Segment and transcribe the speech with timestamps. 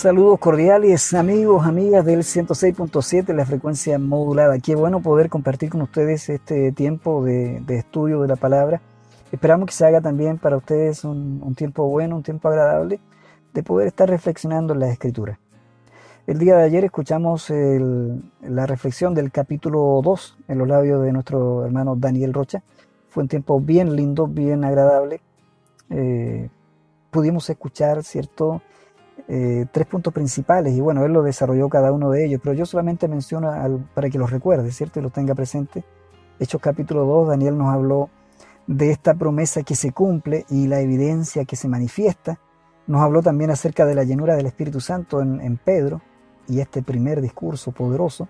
[0.00, 4.58] Saludos cordiales amigos, amigas del 106.7, la frecuencia modulada.
[4.58, 8.80] Qué bueno poder compartir con ustedes este tiempo de, estudio de la palabra.
[9.30, 12.98] Esperamos que se haga también para ustedes un, tiempo bueno, un tiempo agradable
[13.52, 15.38] de poder estar reflexionando en la escritura.
[16.26, 21.66] El día de ayer escuchamos la reflexión del capítulo 2 en los labios de nuestro
[21.66, 22.62] hermano Daniel Rocha.
[23.10, 25.20] Fue un tiempo bien lindo, bien agradable.
[25.90, 26.48] Eh,
[27.10, 28.62] pudimos escuchar, ¿cierto?
[29.32, 32.66] Eh, tres puntos principales y bueno, él lo desarrolló cada uno de ellos, pero yo
[32.66, 33.48] solamente menciono
[33.94, 34.98] para que los recuerde, ¿cierto?
[34.98, 35.84] Y los tenga presente.
[36.40, 38.10] Hechos capítulo 2, Daniel nos habló
[38.66, 42.40] de esta promesa que se cumple y la evidencia que se manifiesta.
[42.88, 46.00] Nos habló también acerca de la llenura del Espíritu Santo en, Pedro
[46.48, 48.26] y este primer discurso poderoso.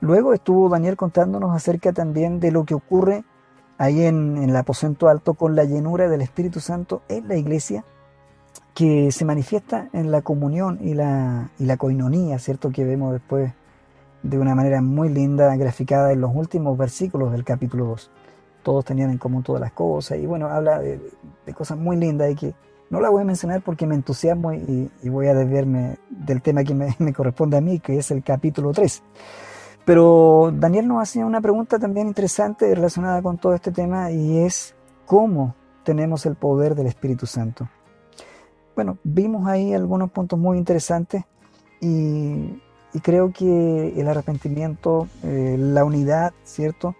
[0.00, 3.24] Luego estuvo Daniel contándonos acerca también de lo que ocurre
[3.78, 7.84] ahí en, en el aposento alto con la llenura del Espíritu Santo en la iglesia
[8.78, 12.70] que se manifiesta en la comunión y la, y la coinonía, ¿cierto?
[12.70, 13.52] Que vemos después
[14.22, 18.08] de una manera muy linda, graficada en los últimos versículos del capítulo 2.
[18.62, 21.00] Todos tenían en común todas las cosas y bueno, habla de,
[21.54, 22.54] cosas muy lindas y que
[22.88, 26.74] no la voy a mencionar porque me entusiasmo y, voy a desviarme del tema que
[27.00, 29.02] me, corresponde a mí, que es el capítulo 3.
[29.84, 34.76] Pero Daniel nos hacía una pregunta también interesante relacionada con todo este tema y es
[35.04, 37.68] cómo tenemos el poder del Espíritu Santo.
[38.78, 41.24] Bueno, vimos ahí algunos puntos muy interesantes
[41.80, 42.62] y,
[43.02, 46.94] creo que el arrepentimiento, eh, la unidad, ¿cierto?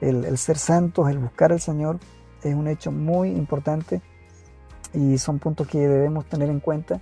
[0.00, 2.00] El, ser santos, el buscar al Señor
[2.42, 4.02] es un hecho muy importante
[4.92, 7.00] y son puntos que debemos tener en cuenta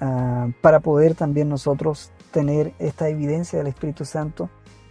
[0.00, 4.48] ah, para poder también nosotros tener esta evidencia del Espíritu Santo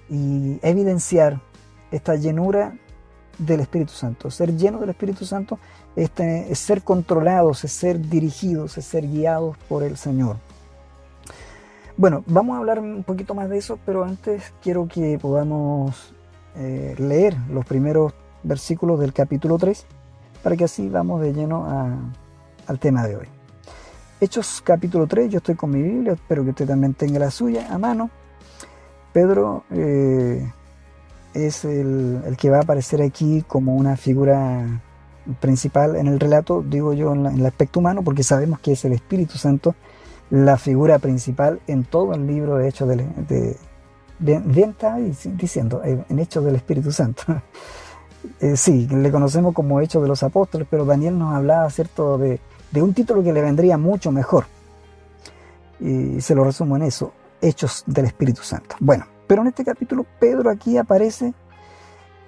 [0.07, 1.41] y evidenciar
[1.89, 2.77] esta llenura
[3.39, 4.29] del Espíritu Santo.
[4.29, 5.57] Ser lleno del Espíritu Santo
[5.95, 10.37] este, es ser controlados, es ser dirigidos, es ser guiados por el Señor.
[11.97, 16.13] Bueno, vamos a hablar un poquito más de eso, pero antes quiero que podamos
[16.55, 18.13] eh, leer los primeros
[18.43, 19.85] versículos del capítulo 3
[20.41, 21.67] para que así vamos de lleno
[22.67, 23.27] al tema de hoy.
[24.21, 27.73] Hechos capítulo 3, yo estoy con mi Biblia, espero que usted también tenga la suya
[27.73, 28.09] a mano.
[29.13, 30.51] Pedro eh,
[31.33, 34.81] es el, que va a aparecer aquí como una figura
[35.39, 38.93] principal en el relato, digo yo, en, el aspecto humano, porque sabemos que es el
[38.93, 39.75] Espíritu Santo
[40.29, 43.57] la figura principal en todo el libro de Hechos del, de,
[44.19, 47.23] bien está diciendo, eh, en Hechos del Espíritu Santo.
[48.41, 52.41] Eh, sí, le conocemos como Hechos de los Apóstoles, pero Daniel nos hablaba, ¿cierto?, de,
[52.69, 54.43] de un título que le vendría mucho mejor.
[55.79, 58.75] Y se lo resumo en eso, Hechos del Espíritu Santo.
[58.81, 61.33] Bueno, pero en este capítulo Pedro aquí aparece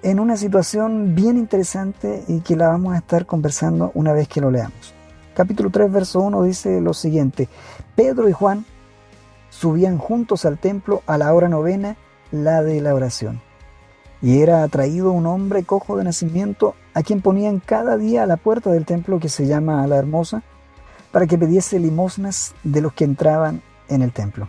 [0.02, 4.40] en una situación bien interesante y que la vamos a estar conversando una vez que
[4.40, 4.94] lo leamos.
[5.34, 7.48] Capítulo 3, verso 1 dice lo siguiente,
[7.94, 8.64] Pedro y Juan
[9.50, 11.96] subían juntos al templo a la hora novena,
[12.32, 13.40] la de la oración.
[14.20, 18.36] Y era atraído un hombre cojo de nacimiento a quien ponían cada día a la
[18.36, 20.42] puerta del templo que se llama la Hermosa,
[21.12, 24.48] para que pidiese limosnas de los que entraban en el templo.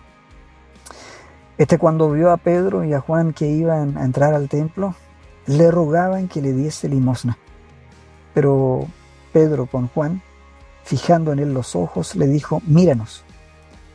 [1.57, 4.95] Este cuando vio a Pedro y a Juan que iban a entrar al templo,
[5.45, 7.37] le rogaban que le diese limosna.
[8.33, 8.87] Pero
[9.31, 10.21] Pedro con Juan,
[10.83, 13.23] fijando en él los ojos, le dijo, míranos.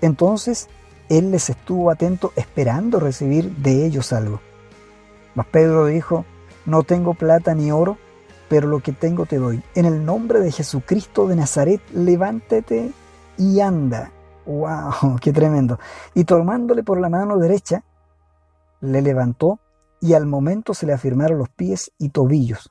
[0.01, 0.69] Entonces
[1.09, 4.41] él les estuvo atento esperando recibir de ellos algo.
[5.35, 6.25] Mas Pedro dijo,
[6.67, 7.97] no tengo plata ni oro,
[8.49, 9.63] pero lo que tengo te doy.
[9.75, 12.93] En el nombre de Jesucristo de Nazaret, levántate
[13.37, 14.11] y anda.
[14.47, 15.19] ¡Wow!
[15.21, 15.79] ¡Qué tremendo!
[16.15, 17.85] Y tomándole por la mano derecha,
[18.81, 19.59] le levantó
[20.01, 22.71] y al momento se le afirmaron los pies y tobillos.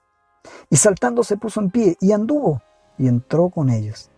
[0.69, 2.61] Y saltando se puso en pie y anduvo
[2.97, 4.11] y entró con ellos.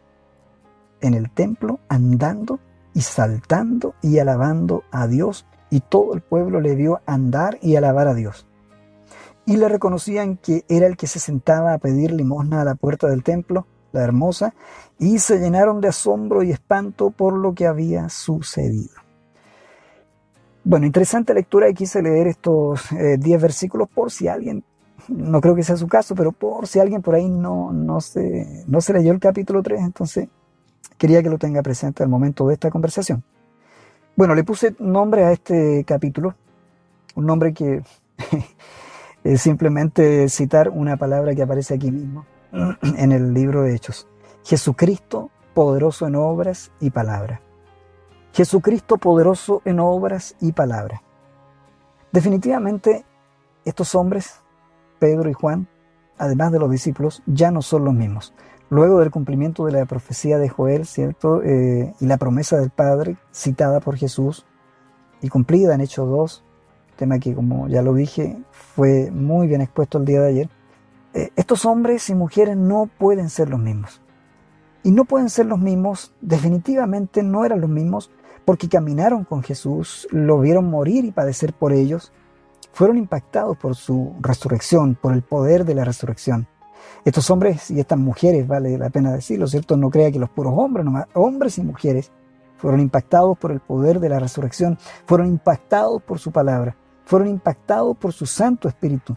[1.01, 2.59] En el templo andando
[2.93, 8.07] y saltando y alabando a Dios y todo el pueblo le vio andar y alabar
[8.07, 8.47] a Dios.
[9.45, 13.07] Y le reconocían que era el que se sentaba a pedir limosna a la puerta
[13.07, 14.53] del templo la hermosa,
[14.97, 19.08] y se llenaron de asombro y espanto por lo que había sucedido.
[20.63, 24.63] Bueno, interesante lectura y quise leer estos 10 eh, versículos por si alguien,
[25.07, 28.63] no creo que sea su caso, pero por si alguien por ahí no, no, se,
[28.67, 30.27] no se leyó el capítulo 3, entonces
[30.97, 33.23] quería que lo tenga presente al momento de esta conversación.
[34.15, 36.35] Bueno, le puse nombre a este capítulo,
[37.15, 37.81] un nombre que
[39.23, 44.07] es simplemente citar una palabra que aparece aquí mismo, en el libro de Hechos.
[44.43, 47.41] Jesucristo poderoso en obras y palabra.
[48.33, 51.01] Jesucristo poderoso en obras y palabra.
[52.11, 53.05] Definitivamente
[53.65, 54.41] estos hombres,
[54.99, 55.67] Pedro y Juan,
[56.17, 58.33] además de los discípulos, ya no son los mismos.
[58.71, 61.41] luego del cumplimiento de la profecía de Joel, ¿cierto?
[61.41, 64.45] Eh, y la promesa del Padre citada por Jesús
[65.21, 66.43] y cumplida en Hechos 2,
[66.95, 70.49] tema que como ya lo dije fue muy bien expuesto el día de ayer,
[71.13, 74.01] eh, estos hombres y mujeres no pueden ser los mismos.
[74.83, 78.11] Y no pueden ser los mismos, definitivamente no eran los mismos,
[78.49, 82.11] porque caminaron con Jesús, lo vieron morir y padecer por ellos,
[82.73, 86.47] fueron impactados por su resurrección, por el poder de la resurrección.
[87.05, 89.77] Estos hombres y estas mujeres, vale la pena decirlo, ¿cierto?
[89.77, 92.11] No crea que los puros hombres, nomás, hombres y mujeres,
[92.57, 96.75] fueron impactados por el poder de la resurrección, fueron impactados por su palabra,
[97.05, 99.15] fueron impactados por su Santo Espíritu,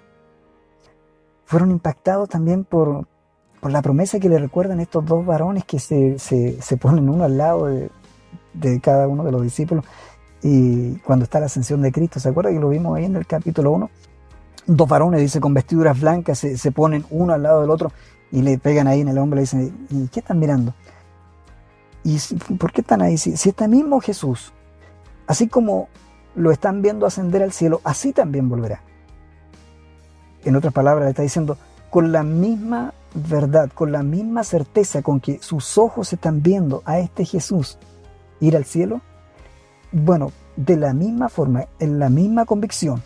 [1.47, 3.09] fueron impactados también por,
[3.63, 7.39] por la promesa que le recuerdan estos dos varones que se, se, ponen uno al
[7.39, 7.89] lado de,
[8.55, 9.85] de, cada uno de los discípulos
[10.43, 13.27] y cuando está la ascensión de Cristo, ¿se acuerda que lo vimos ahí en el
[13.27, 13.91] capítulo 1?
[14.67, 17.93] Dos varones, dice, con vestiduras blancas, se, se ponen uno al lado del otro
[18.33, 20.75] y le pegan ahí en el hombro y le dicen, ¿y qué están mirando?
[22.03, 22.19] ¿Y
[22.59, 23.17] por qué están ahí?
[23.19, 24.53] Si, si mismo Jesús,
[25.29, 25.89] así como
[26.35, 28.83] lo están viendo ascender al cielo, así también volverá.
[30.45, 31.57] En otras palabras, le está diciendo,
[31.91, 36.99] con la misma verdad, con la misma certeza con que sus ojos están viendo a
[36.99, 37.79] este Jesús
[38.43, 39.01] ir al cielo,
[39.91, 43.03] bueno, de la misma forma, en la misma convicción,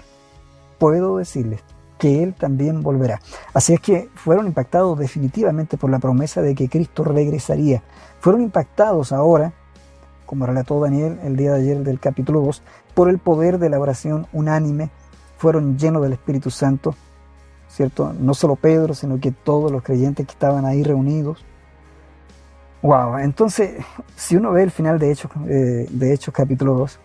[0.79, 1.61] puedo decirles
[1.99, 3.21] que Él también volverá.
[3.55, 7.83] Así es que fueron impactados definitivamente por la promesa de que Cristo regresaría.
[8.21, 9.53] Fueron impactados ahora,
[10.27, 12.63] como relató Daniel el día de ayer del capítulo 2,
[12.95, 14.91] por el poder de la oración unánime.
[15.39, 16.95] Fueron llenos del Espíritu Santo
[17.69, 18.13] ¿cierto?
[18.19, 21.45] No solo Pedro, sino que todos los creyentes que estaban ahí reunidos.
[22.87, 23.85] Wow, entonces,
[24.15, 27.01] si uno ve el final de Hechos, eh, de Hechos capítulo 2,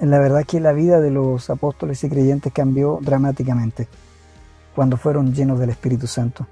[0.00, 3.88] la verdad que la vida de los apóstoles y creyentes cambió dramáticamente
[4.74, 6.46] cuando fueron llenos del Espíritu Santo.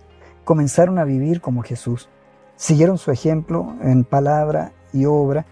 [0.44, 2.10] Comenzaron a vivir como Jesús,
[2.54, 5.46] siguieron su ejemplo en palabra y obra,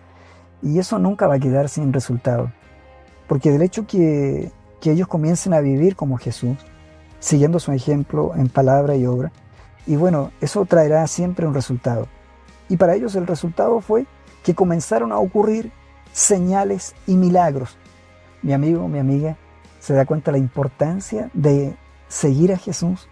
[0.61, 2.53] y eso nunca va a quedar sin resultado,
[3.27, 4.53] porque del hecho que,
[4.83, 6.59] que ellos comiencen a vivir como Jesús,
[7.21, 9.33] siguiendo su ejemplo en palabra y obra.
[9.87, 12.07] Y bueno, eso traerá siempre un resultado.
[12.71, 14.07] Y para ellos el resultado fue
[14.43, 15.71] que comenzaron a ocurrir
[16.13, 17.77] señales y milagros.
[18.41, 19.37] Mi amigo, mi amiga,
[19.81, 21.77] se da cuenta la importancia de
[22.09, 23.07] seguir a Jesús,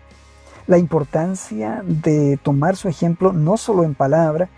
[0.66, 4.48] la importancia de tomar su ejemplo no solo en palabra.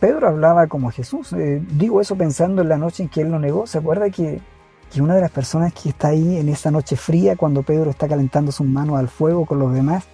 [0.00, 1.32] Pedro hablaba como Jesús.
[1.34, 3.68] Eh, digo eso pensando en la noche en que él lo negó.
[3.68, 4.40] ¿Se acuerda que
[4.90, 8.08] que una de las personas que está ahí en esa noche fría, cuando Pedro está
[8.08, 10.04] calentando sus manos al fuego con los demás,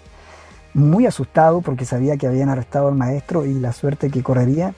[0.77, 4.75] muy asustado porque sabía que habían arrestado al maestro y la suerte que correría.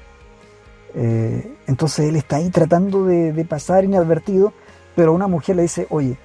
[0.95, 4.53] Eh, entonces él está ahí tratando de, pasar inadvertido,
[4.95, 6.17] pero una mujer le dice, oye,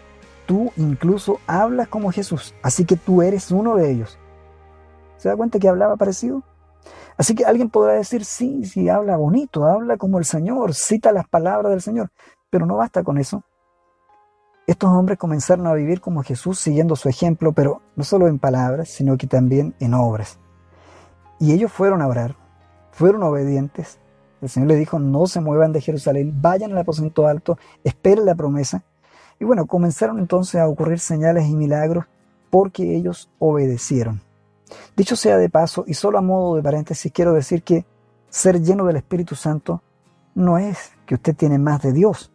[0.46, 4.20] tú incluso hablas como Jesús, así que tú eres uno de ellos.
[5.18, 6.44] ¿Se da cuenta que hablaba parecido?
[7.18, 11.28] Así que alguien podrá decir, sí, sí, habla bonito, habla como el Señor, cita las
[11.28, 12.12] palabras del Señor,
[12.52, 13.44] pero no basta con eso.
[14.65, 18.88] Estos hombres comenzaron a vivir como Jesús siguiendo su ejemplo, pero no solo en palabras,
[18.88, 20.39] sino que también en obras.
[21.38, 22.38] Y ellos fueron a orar,
[22.92, 24.00] fueron obedientes.
[24.41, 28.36] El Señor les dijo, no se muevan de Jerusalén, vayan al aposento alto, esperen la
[28.36, 28.84] promesa.
[29.38, 32.05] Y bueno, comenzaron entonces a ocurrir señales y milagros
[32.50, 34.22] porque ellos obedecieron.
[34.96, 37.86] Dicho sea de paso, y solo a modo de paréntesis, quiero decir que
[38.29, 39.82] ser lleno del Espíritu Santo
[40.36, 42.33] no es que usted tiene más de Dios,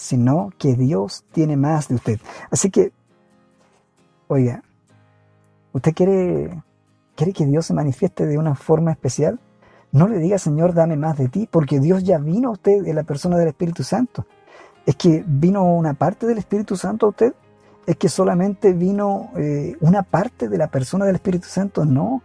[0.00, 2.20] sino que Dios tiene más de usted.
[2.50, 2.90] Así que,
[4.28, 4.62] oiga,
[5.74, 6.62] ¿usted quiere,
[7.14, 9.38] quiere que Dios se manifieste de una forma especial?
[9.92, 12.96] No le diga, Señor, dame más de ti, porque Dios ya vino a usted en
[12.96, 14.24] la persona del Espíritu Santo.
[14.86, 17.34] ¿Es que vino una parte del Espíritu Santo a usted?
[17.86, 21.84] ¿Es que solamente vino eh, una parte de la persona del Espíritu Santo?
[21.84, 22.22] No.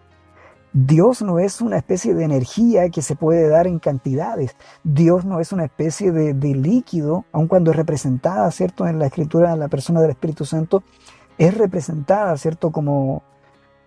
[0.78, 4.58] Dios no es una especie de energía que se puede dar en cantidades.
[4.84, 8.86] Dios no es una especie de, líquido, aun cuando es representada, ¿cierto?
[8.86, 10.84] En la escritura, la persona del Espíritu Santo
[11.38, 12.72] es representada, ¿cierto?
[12.72, 13.24] Como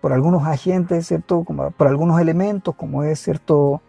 [0.01, 1.43] por algunos agentes, ¿cierto?
[1.43, 3.83] Como por algunos elementos, como es, ¿cierto?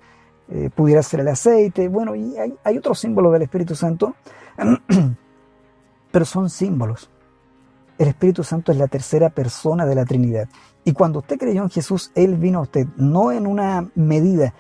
[0.50, 1.88] Eh, pudiera ser el aceite.
[1.88, 4.14] Bueno, y hay otros símbolos del Espíritu Santo,
[6.12, 7.09] pero son símbolos.
[7.97, 10.49] El Espíritu Santo es la tercera persona de la Trinidad.
[10.84, 14.54] Y cuando usted creyó en Jesús, Él vino a usted, no en una medida,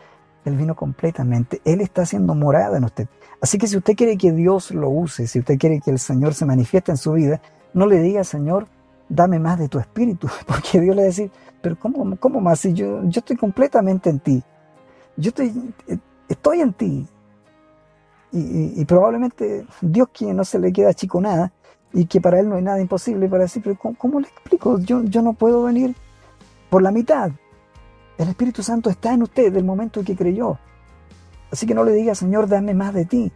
[0.44, 1.60] Él vino completamente.
[1.64, 3.08] Él está haciendo morada en usted.
[3.40, 6.34] Así que si usted quiere que Dios lo use, si usted quiere que el Señor
[6.34, 7.40] se manifieste en su vida,
[7.72, 8.66] no le diga, Señor,
[9.08, 11.30] dame más de tu espíritu, porque Dios le va a decir,
[11.62, 12.60] pero ¿cómo, cómo más?
[12.60, 14.42] Si yo, yo estoy completamente en ti,
[15.16, 15.74] yo estoy,
[16.28, 17.06] estoy en ti.
[18.32, 21.52] Y, probablemente Dios, quien no se le queda chico nada,
[21.92, 24.78] y que para Él no hay nada imposible, para decir, pero ¿cómo, le explico?
[24.78, 25.96] Yo, yo no puedo venir
[26.70, 27.32] por la mitad.
[28.16, 30.58] El Espíritu Santo está en usted del momento que creyó.
[31.50, 33.32] Así que no le diga, Señor, dame más de ti.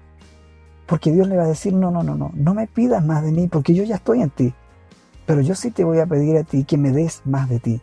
[0.86, 3.32] Porque Dios le va a decir, no, no, no, no, no me pidas más de
[3.32, 4.54] mí porque yo ya estoy en ti.
[5.26, 7.80] Pero yo sí te voy a pedir a ti que me des más de ti,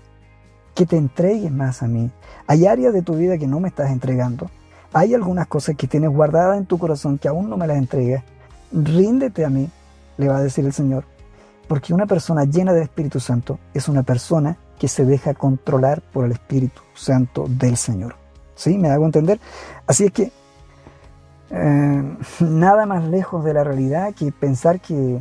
[0.76, 2.12] que te entregues más a mí.
[2.46, 4.50] Hay áreas de tu vida que no me estás entregando.
[4.94, 8.24] Hay algunas cosas que tienes guardadas en tu corazón que aún no me las entregas.
[8.72, 9.70] Ríndete a mí,
[10.18, 11.06] le va a decir el Señor.
[11.72, 16.26] Porque una persona llena del Espíritu Santo es una persona que se deja controlar por
[16.26, 18.18] el Espíritu Santo del Señor.
[18.56, 18.78] ¿Sí?
[18.78, 19.40] ¿Me hago entender?
[19.88, 20.34] Así es que
[21.50, 25.18] eh, nada más lejos de la realidad que pensar que,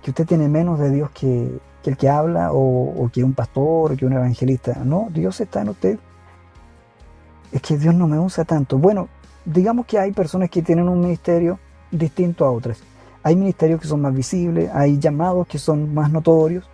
[0.00, 3.96] que usted tiene menos de Dios que, el que habla o, que un pastor o
[3.96, 4.76] que un evangelista.
[4.84, 5.98] No, Dios está en usted.
[7.50, 8.78] Es que Dios no me usa tanto.
[8.78, 9.08] Bueno,
[9.44, 11.58] digamos que hay personas que tienen un ministerio
[11.90, 12.80] distinto a otras.
[13.28, 16.64] Hay ministerios que son más visibles, hay llamados que son más notorios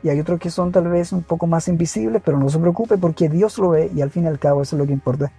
[0.00, 2.96] y hay otros que son tal vez un poco más invisibles, pero no se preocupe
[2.96, 5.32] porque Dios lo ve y al fin y al cabo eso es lo que importa.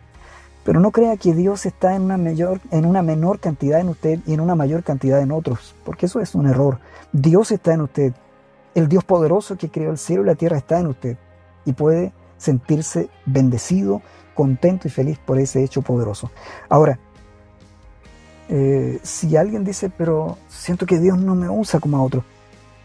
[0.65, 4.19] Pero no crea que Dios está en una, mayor, en una menor cantidad en usted
[4.27, 6.79] y en una mayor cantidad en otros, porque eso es un error.
[7.13, 8.13] Dios está en usted.
[8.73, 11.15] El Dios poderoso que creó el cielo y la tierra está en usted
[11.63, 14.01] y puede sentirse bendecido,
[14.33, 16.31] contento y feliz por ese hecho poderoso.
[16.67, 16.99] Ahora,
[18.49, 22.23] eh, si alguien dice, pero siento que Dios no me usa como a otros,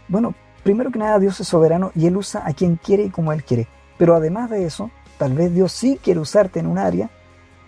[0.07, 3.31] bueno, primero que nada Dios es soberano y Él usa a quien quiere y como
[3.33, 3.67] Él quiere.
[3.97, 7.09] Pero además de eso, tal vez Dios sí quiere usarte en un área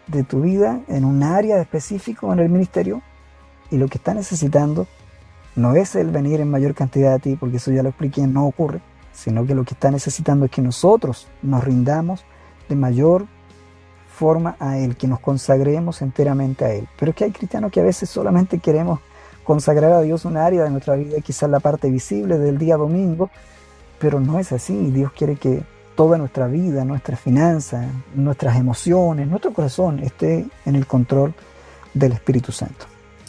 [0.07, 3.01] de tu vida en un área específico en el ministerio
[3.71, 4.87] y lo que está necesitando
[5.55, 8.45] no es el venir en mayor cantidad a ti, porque eso ya lo expliqué, no
[8.45, 8.81] ocurre,
[9.11, 12.25] sino que lo que está necesitando es que nosotros nos rindamos
[12.69, 13.27] de mayor
[14.13, 16.87] forma a Él, que nos consagremos enteramente a Él.
[16.97, 18.99] Pero es que hay cristianos que a veces solamente queremos
[19.43, 23.29] consagrar a Dios un área de nuestra vida, quizás la parte visible del día domingo,
[23.99, 24.91] pero no es así.
[24.91, 25.63] Dios quiere que
[25.95, 31.33] toda nuestra vida, nuestras finanzas, nuestras emociones, nuestro corazón esté en el control
[31.93, 32.85] del Espíritu Santo.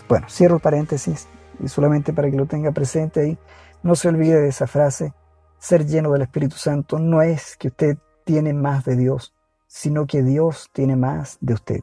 [0.08, 1.26] Bueno, cierro el paréntesis
[1.62, 3.38] y solamente para que lo tenga presente ahí,
[3.82, 5.12] no se olvide de esa frase,
[5.58, 9.33] ser lleno del Espíritu Santo no es que usted tiene más de Dios,
[9.74, 11.80] sino que Dios tiene más de usted.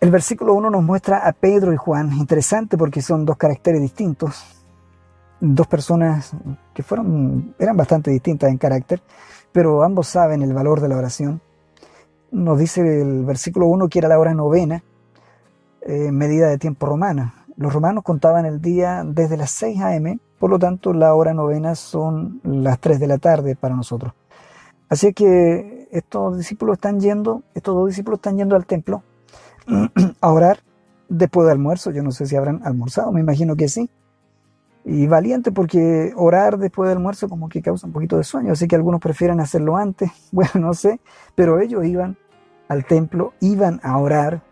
[0.00, 4.64] El versículo 1 nos muestra a Pedro y Juan, interesante porque son dos caracteres distintos,
[5.40, 6.32] dos personas
[6.74, 9.00] que fueron, eran bastante distintas en carácter,
[9.52, 11.40] pero ambos saben el valor de la oración.
[12.32, 14.82] Nos dice el versículo 1 que era la hora novena,
[15.82, 17.46] eh, medida de tiempo romana.
[17.56, 21.76] Los romanos contaban el día desde las 6 a.m., por lo tanto la hora novena
[21.76, 24.14] son las 3 de la tarde para nosotros.
[24.88, 29.02] Así que estos discípulos están yendo, estos dos discípulos están yendo al templo
[30.20, 30.60] a orar
[31.08, 31.90] después del almuerzo.
[31.90, 33.90] Yo no sé si habrán almorzado, me imagino que sí
[34.88, 38.66] y valiente porque orar después del almuerzo como que causa un poquito de sueño, así
[38.66, 41.00] que algunos prefieren hacerlo antes, bueno, no sé,
[41.34, 42.16] pero ellos iban
[42.68, 44.42] al templo, iban a orar.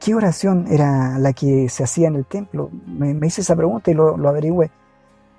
[0.00, 2.70] ¿Qué oración era la que se hacía en el templo?
[2.86, 4.70] Me, hice esa pregunta y lo, lo, averigüé.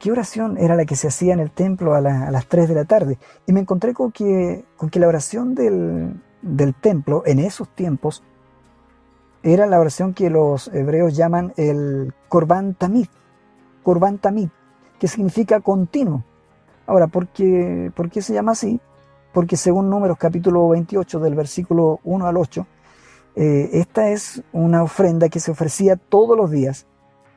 [0.03, 2.83] ¿Qué oración era la que se hacía en el templo a, las 3 de la
[2.83, 3.17] tarde?
[3.47, 8.21] Y me encontré con que, con que la oración del, del templo en esos tiempos
[9.43, 13.07] era la oración que los hebreos llaman el Korban Tamid.
[13.81, 14.49] Corban Tamid,
[14.99, 16.25] que significa continuo.
[16.85, 18.81] Ahora, ¿por qué, ¿por qué se llama así?
[19.31, 22.67] Porque según Números capítulo 28 del versículo 1 al 8,
[23.37, 26.87] eh, esta es una ofrenda que se ofrecía todos los días,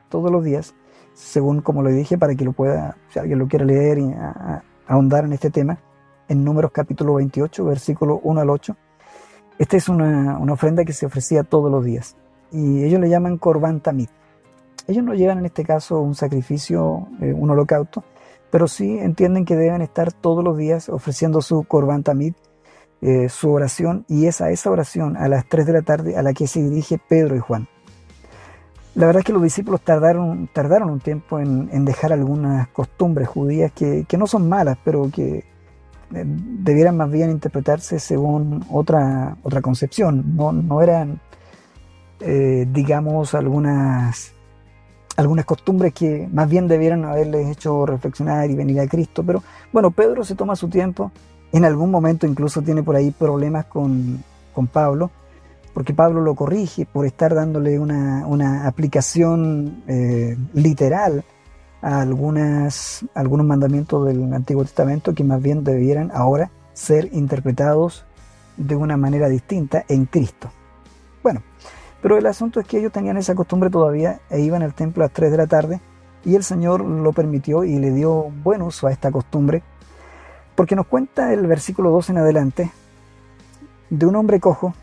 [0.09, 0.75] todos los días,
[1.17, 4.13] según como lo dije, para que lo pueda, si alguien lo quiere leer y
[4.85, 5.79] ahondar en este tema,
[6.29, 8.77] en Números capítulo 28, versículo 1 al 8.
[9.57, 12.15] Esta es una, una ofrenda que se ofrecía todos los días
[12.51, 14.09] y ellos le llaman Corban Tamid.
[14.87, 18.03] Ellos no llevan en este caso un sacrificio, eh, un holocausto,
[18.51, 22.35] pero sí entienden que deben estar todos los días ofreciendo su Corban Tamid,
[23.01, 26.21] eh, su oración, y es a esa oración a las 3 de la tarde a
[26.21, 27.67] la que se dirige Pedro y Juan.
[28.97, 33.71] La verdad es que los discípulos tardaron, tardaron un tiempo en, dejar algunas costumbres judías
[33.71, 40.35] que, no son malas, pero que eh, debieran más bien interpretarse según otra, otra concepción.
[40.35, 41.21] No, no eran,
[42.19, 44.33] digamos, algunas
[45.17, 49.23] algunas costumbres que más bien debieran haberles hecho reflexionar y venir a Cristo.
[49.23, 51.11] Pero bueno, Pedro se toma su tiempo,
[51.51, 54.23] en algún momento incluso tiene por ahí problemas con,
[54.71, 55.11] Pablo,
[55.77, 61.23] porque Pablo lo corrige por estar dándole una, aplicación eh, literal
[61.83, 68.07] a algunas, algunos mandamientos del Antiguo Testamento que más bien debieran ahora ser interpretados
[68.57, 70.49] de una manera distinta en Cristo.
[71.21, 71.43] Bueno,
[72.01, 75.09] pero el asunto es que ellos tenían esa costumbre todavía e iban al templo a
[75.09, 75.79] las 3 de la tarde
[76.25, 79.61] y el Señor lo permitió y le dio buen uso a esta costumbre.
[80.55, 82.71] Porque nos cuenta el versículo 2 en adelante
[83.91, 84.73] de un hombre cojo,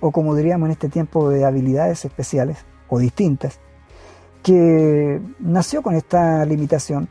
[0.00, 3.60] o como diríamos en este tiempo de habilidades especiales o distintas,
[4.42, 7.08] que nació con esta limitación.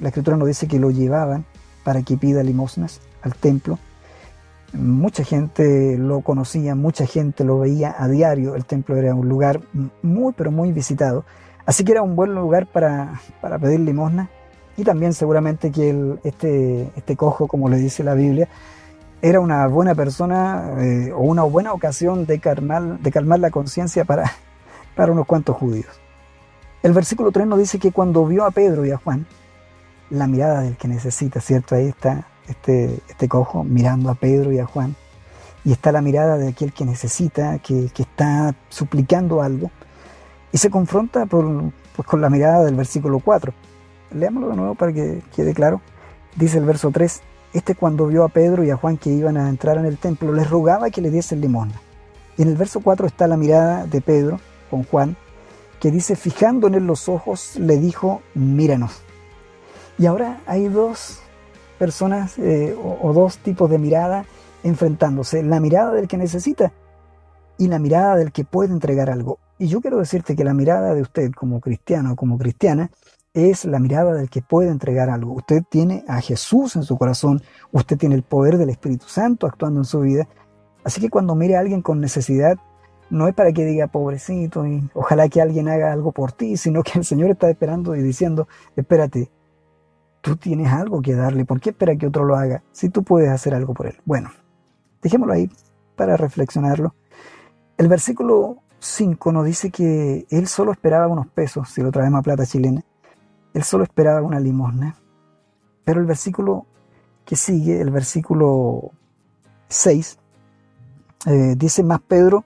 [0.00, 1.44] La escritura nos dice que lo llevaban
[1.82, 3.78] para que pida limosnas al templo.
[4.74, 8.54] Mucha gente lo conocía, mucha gente lo veía a diario.
[8.54, 9.60] El templo era un lugar
[10.02, 11.24] muy, pero muy visitado.
[11.64, 14.28] Así que era un buen lugar para, para pedir limosna.
[14.76, 18.48] Y también seguramente que este, este cojo, como le dice la Biblia,
[19.20, 24.04] era una buena persona eh, o una buena ocasión de calmar, de calmar la conciencia
[24.04, 24.32] para,
[24.94, 26.00] para unos cuantos judíos.
[26.82, 29.26] El versículo 3 nos dice que cuando vio a Pedro y a Juan,
[30.10, 31.74] la mirada del que necesita, ¿cierto?
[31.74, 34.94] Ahí está este, este cojo mirando a Pedro y a Juan.
[35.64, 39.70] Y está la mirada de aquel que necesita, que, está suplicando algo.
[40.52, 41.44] Y se confronta pues,
[42.06, 43.52] con la mirada del versículo 4.
[44.12, 45.82] Leámoslo de nuevo para que quede claro.
[46.36, 47.20] Dice el verso 3,
[47.52, 50.32] este cuando vio a Pedro y a Juan que iban a entrar en el templo,
[50.32, 51.80] les rogaba que le diesen limosna.
[52.36, 54.40] En el verso 4 está la mirada de Pedro
[54.70, 55.16] con Juan,
[55.80, 59.02] que dice, fijando en él los ojos, le dijo, míranos.
[59.98, 61.20] Y ahora hay dos
[61.78, 64.24] personas eh, o, dos tipos de mirada
[64.62, 65.42] enfrentándose.
[65.42, 66.72] La mirada del que necesita
[67.56, 69.38] y la mirada del que puede entregar algo.
[69.58, 72.90] Y yo quiero decirte que la mirada de usted como cristiano o como cristiana
[73.34, 75.32] es la mirada del que puede entregar algo.
[75.34, 77.42] Usted tiene a Jesús en su corazón,
[77.72, 80.28] usted tiene el poder del Espíritu Santo actuando en su vida.
[80.84, 82.56] Así que cuando mire a alguien con necesidad,
[83.10, 86.82] no es para que diga pobrecito y ojalá que alguien haga algo por ti, sino
[86.82, 89.30] que el Señor está esperando y diciendo, espérate,
[90.20, 91.44] Tú tienes algo que darle.
[91.44, 93.96] ¿Por qué espera que otro lo haga si tú puedes hacer algo por él?
[94.04, 94.30] Bueno,
[95.02, 95.50] dejémoslo ahí
[95.96, 96.94] para reflexionarlo.
[97.76, 102.22] El versículo 5 nos dice que él solo esperaba unos pesos, si lo traemos a
[102.22, 102.84] plata chilena.
[103.54, 104.96] Él solo esperaba una limosna.
[105.84, 106.66] Pero el versículo
[107.24, 108.90] que sigue, el versículo
[109.68, 110.18] 6,
[111.26, 112.44] eh, dice más Pedro,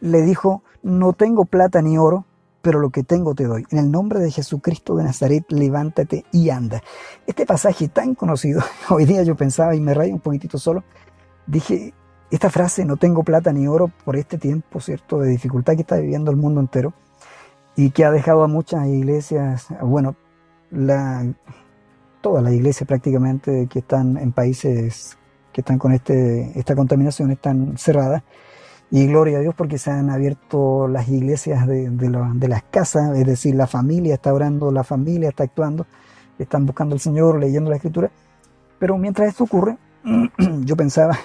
[0.00, 2.26] le dijo, no tengo plata ni oro,
[2.60, 3.66] pero lo que tengo te doy.
[3.70, 6.82] En el nombre de Jesucristo de Nazaret, levántate y anda.
[7.26, 10.84] Este pasaje tan conocido, hoy día yo pensaba y me rayé un poquitito solo,
[11.46, 11.92] dije,
[12.30, 15.96] esta frase, no tengo plata ni oro por este tiempo, ¿cierto?, de dificultad que está
[15.96, 16.94] viviendo el mundo entero
[17.76, 20.16] y que ha dejado a muchas iglesias, bueno,
[20.72, 21.32] la,
[22.20, 25.16] todas las iglesias prácticamente que están en países
[25.52, 28.22] que están con este, esta contaminación están cerradas
[28.90, 33.54] y gloria a Dios porque se han abierto las iglesias de, las casas, es decir,
[33.54, 35.86] la familia está orando, la familia está actuando,
[36.38, 38.10] están buscando al Señor, leyendo la Escritura.
[38.78, 39.78] Pero mientras esto ocurre,
[40.60, 41.16] yo pensaba,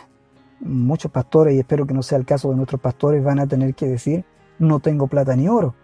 [0.62, 3.75] muchos pastores, y espero que no sea el caso de nuestros pastores, van a tener
[3.75, 4.23] que decir,
[4.60, 5.75] no tengo plata ni oro.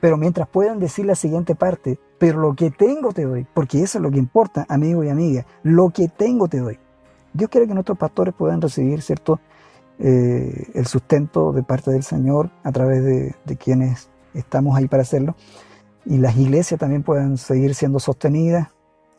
[0.00, 3.98] Pero mientras puedan decir la siguiente parte, pero lo que tengo te doy, porque eso
[3.98, 6.78] es lo que importa, amigo y amiga, lo que tengo te doy.
[7.32, 9.40] Dios quiere que nuestros pastores puedan recibir, ¿cierto?
[10.00, 15.36] Eh, el sustento de parte del Señor a través de, quienes estamos ahí para hacerlo.
[16.04, 18.68] Y las iglesias también puedan seguir siendo sostenidas.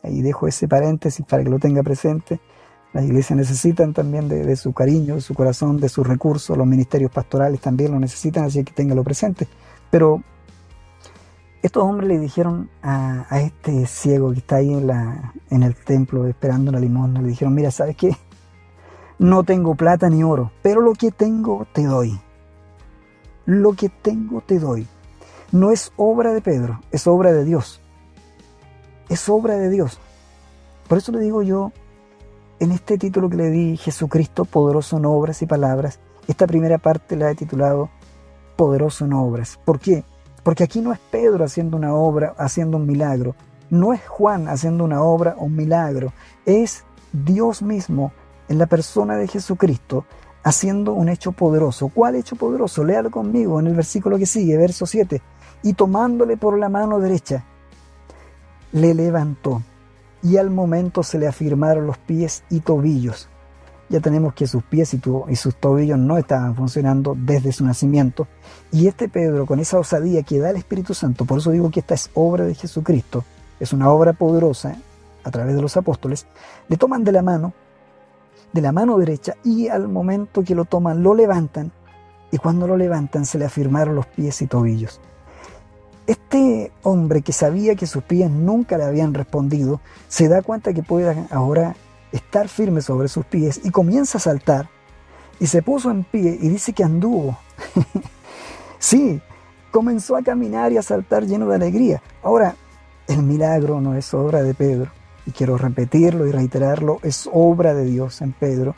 [0.02, 2.40] Ahí dejo ese paréntesis para que lo tenga presente.
[2.92, 6.56] Las iglesias necesitan también de, su cariño, de su corazón, de sus recursos.
[6.56, 9.46] Los ministerios pastorales también lo necesitan, así que téngalo presente.
[9.90, 10.22] Pero
[11.62, 16.80] estos hombres le dijeron a, este ciego que está ahí en, el templo esperando la
[16.80, 18.16] limosna, le dijeron, mira, ¿sabes qué?
[19.18, 22.18] No tengo plata ni oro, pero lo que tengo te doy.
[23.44, 24.86] Lo que tengo te doy.
[25.52, 27.80] No es obra de Pedro, es obra de Dios.
[29.10, 30.00] Es obra de Dios.
[30.88, 31.72] Por eso le digo yo,
[32.60, 37.16] en este título que le di, Jesucristo, poderoso en obras y palabras, esta primera parte
[37.16, 37.90] la he titulado
[38.56, 39.58] Poderoso en obras.
[39.64, 40.04] ¿Por qué?
[40.42, 43.34] Porque aquí no es Pedro haciendo una obra, haciendo un milagro.
[43.68, 46.12] No es Juan haciendo una obra o un milagro.
[46.44, 48.12] Es Dios mismo
[48.48, 50.04] en la persona de Jesucristo
[50.42, 51.88] haciendo un hecho poderoso.
[51.88, 52.84] ¿Cuál hecho poderoso?
[52.84, 55.20] Léalo conmigo en el versículo que sigue, verso 7.
[55.62, 57.44] Y tomándole por la mano derecha,
[58.72, 59.62] le levantó
[60.22, 63.28] y al momento se le afirmaron los pies y tobillos.
[63.90, 68.26] Ya tenemos que sus pies y, sus tobillos no estaban funcionando desde su nacimiento.
[68.72, 71.80] Y este Pedro, con esa osadía que da el Espíritu Santo, por eso digo que
[71.80, 73.24] esta es obra de Jesucristo,
[73.58, 74.76] es una obra poderosa
[75.24, 76.26] a través de los apóstoles,
[76.68, 77.52] le toman de la mano
[78.52, 81.70] de la mano derecha y al momento que lo toman lo levantan
[82.32, 85.00] y cuando lo levantan se le afirmaron los pies y tobillos.
[86.06, 90.82] Este hombre que sabía que sus pies nunca le habían respondido, se da cuenta que
[90.82, 91.76] puede ahora
[92.12, 94.68] estar firme sobre sus pies y comienza a saltar
[95.38, 97.38] y se puso en pie y dice que anduvo.
[98.78, 99.20] sí,
[99.70, 102.02] comenzó a caminar y a saltar lleno de alegría.
[102.22, 102.54] Ahora,
[103.08, 104.90] el milagro no es obra de Pedro,
[105.26, 108.74] y quiero repetirlo y reiterarlo, es obra de Dios en Pedro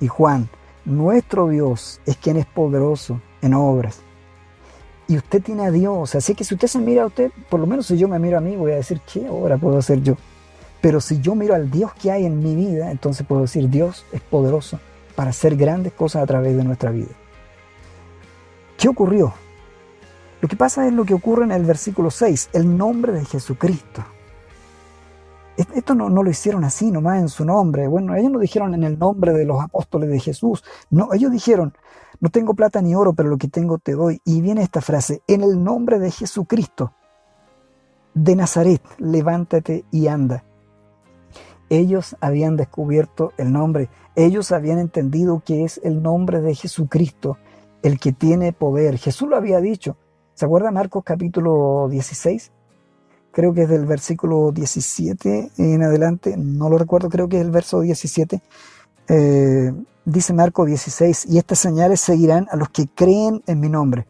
[0.00, 0.48] y Juan.
[0.84, 4.00] Nuestro Dios es quien es poderoso en obras.
[5.08, 7.66] Y usted tiene a Dios, así que si usted se mira a usted, por lo
[7.66, 10.16] menos si yo me miro a mí, voy a decir, ¿qué obra puedo hacer yo?
[10.86, 14.06] Pero si yo miro al Dios que hay en mi vida, entonces puedo decir, Dios
[14.12, 14.78] es poderoso
[15.16, 17.10] para hacer grandes cosas a través de nuestra vida.
[18.78, 19.34] ¿Qué ocurrió?
[20.40, 24.04] Lo que pasa es lo que ocurre en el versículo 6, el nombre de Jesucristo.
[25.56, 27.88] Esto no, lo hicieron así nomás en su nombre.
[27.88, 30.62] Bueno, ellos no dijeron en el nombre de los apóstoles de Jesús.
[30.88, 31.76] No, ellos dijeron,
[32.20, 34.22] no tengo plata ni oro, pero lo que tengo te doy.
[34.24, 36.92] Y viene esta frase, en el nombre de Jesucristo
[38.14, 40.44] de Nazaret, levántate y anda.
[41.68, 47.38] Ellos habían descubierto el nombre, ellos habían entendido que es el nombre de Jesucristo,
[47.82, 48.98] el que tiene poder.
[48.98, 49.96] Jesús lo había dicho.
[50.34, 52.52] ¿Se acuerda Marcos capítulo 16?
[53.32, 57.50] Creo que es del versículo 17 en adelante, no lo recuerdo, creo que es el
[57.50, 58.40] verso 17.
[59.08, 59.72] Eh,
[60.04, 64.06] dice Marcos 16, y estas señales seguirán a los que creen en mi nombre.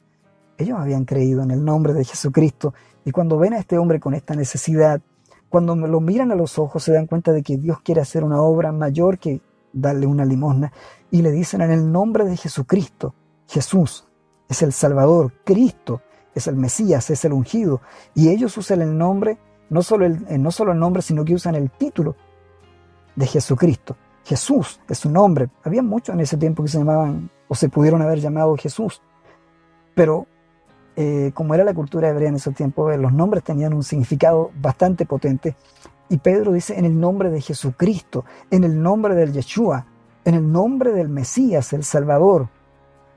[0.58, 2.72] Ellos habían creído en el nombre de Jesucristo
[3.04, 5.00] y cuando ven a este hombre con esta necesidad,
[5.56, 8.42] cuando lo miran a los ojos se dan cuenta de que Dios quiere hacer una
[8.42, 9.40] obra mayor que
[9.72, 10.70] darle una limosna
[11.10, 13.14] y le dicen en el nombre de Jesucristo,
[13.48, 14.06] Jesús
[14.50, 16.02] es el Salvador, Cristo
[16.34, 17.80] es el Mesías, es el ungido.
[18.14, 19.38] Y ellos usan el nombre,
[19.70, 22.16] no solo el, eh, no solo el nombre, sino que usan el título
[23.14, 23.96] de Jesucristo.
[24.26, 25.48] Jesús es su nombre.
[25.64, 29.00] Había muchos en ese tiempo que se llamaban o se pudieron haber llamado Jesús.
[29.94, 30.26] Pero
[30.96, 34.50] eh, como era la cultura hebrea en ese tiempo, eh, los nombres tenían un significado
[34.58, 35.54] bastante potente.
[36.08, 39.84] Y Pedro dice en el nombre de Jesucristo, en el nombre del Yeshua,
[40.24, 42.48] en el nombre del Mesías, el Salvador,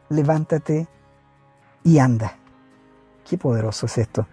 [0.09, 0.87] levántate
[1.83, 2.35] y anda.
[3.27, 4.27] Qué poderoso es esto.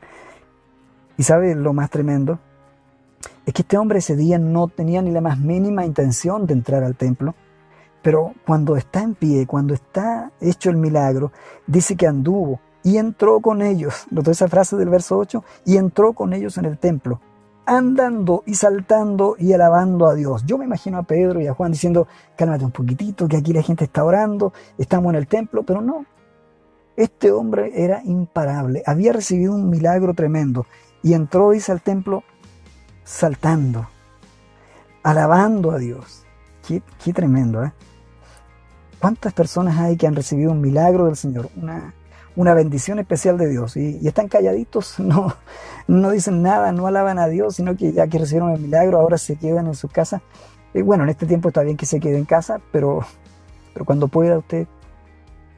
[1.17, 2.41] Y sabe lo más tremendo,
[3.45, 6.83] es que este hombre ese día no tenía ni la más mínima intención de entrar
[6.83, 7.35] al templo,
[8.03, 11.33] pero cuando está en pie, cuando está hecho el milagro,
[11.67, 14.07] dice que anduvo y entró con ellos.
[14.13, 15.43] ¿Notó esa frase del verso 8?
[15.65, 17.21] Y entró con ellos en el templo,
[17.67, 20.45] andando y saltando y alabando a Dios.
[20.47, 23.63] Yo me imagino a Pedro y a Juan diciendo, cálmate un poquitito, que aquí la
[23.63, 26.07] gente está orando, estamos en el templo, pero no,
[26.97, 30.65] este hombre era imparable, había recibido un milagro tremendo
[31.03, 32.23] y entró, dice, al templo
[33.03, 33.89] saltando,
[35.03, 36.25] alabando a Dios.
[36.65, 37.73] Qué, tremendo, ¿eh?
[39.01, 41.93] ¿Cuántas personas hay que han recibido un milagro del Señor, una,
[42.37, 45.35] una bendición especial de Dios y, están calladitos, no,
[45.89, 49.19] no dicen nada, no alaban a Dios, sino que ya que recibieron el milagro ahora
[49.19, 50.23] se quedan en su casa?
[50.75, 53.01] Y bueno, en este tiempo está bien que se quede en casa, pero,
[53.73, 54.67] pero cuando pueda usted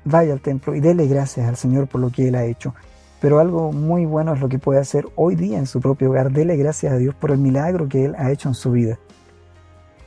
[0.04, 2.74] vaya al templo y dele gracias al Señor por lo que Él ha hecho.
[3.20, 6.30] Pero algo muy bueno es lo que puede hacer hoy día en su propio hogar.
[6.30, 8.98] Dele gracias a Dios por el milagro que Él ha hecho en su vida.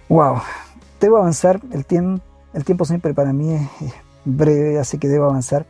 [0.08, 0.38] ¡Wow!
[1.00, 1.60] Debo avanzar.
[1.72, 1.86] El,
[2.54, 5.66] el tiempo siempre para mí es breve, así que debo avanzar.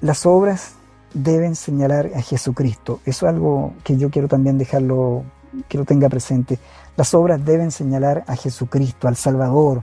[0.00, 0.74] Las obras
[1.14, 3.00] deben señalar a Jesucristo.
[3.04, 5.24] Eso es algo que yo quiero también dejarlo,
[5.68, 6.58] que lo tenga presente.
[6.96, 9.82] Las obras deben señalar a Jesucristo, al Salvador,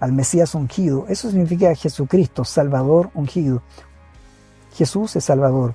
[0.00, 1.06] al Mesías ungido.
[1.08, 3.62] Eso significa Jesucristo, Salvador ungido.
[4.74, 5.74] Jesús es Salvador,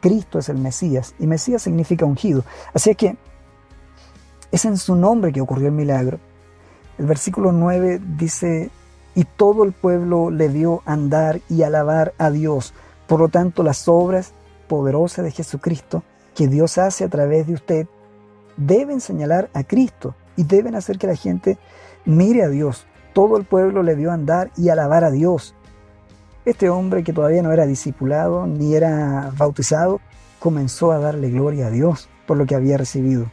[0.00, 2.44] Cristo es el Mesías y Mesías significa ungido.
[2.72, 3.16] Así que
[4.50, 6.18] es en su nombre que ocurrió el milagro.
[6.98, 8.70] El versículo 9 dice,
[9.14, 12.72] y todo el pueblo le vio andar y alabar a Dios.
[13.08, 14.32] Por lo tanto, las obras
[14.68, 16.04] poderosas de Jesucristo
[16.36, 17.86] que Dios hace a través de usted
[18.56, 21.58] deben señalar a Cristo y deben hacer que la gente
[22.04, 25.54] mire a Dios todo el pueblo le vio andar y alabar a Dios.
[26.44, 30.00] Este hombre que todavía no era discipulado ni era bautizado,
[30.38, 33.26] comenzó a darle gloria a Dios por lo que había recibido.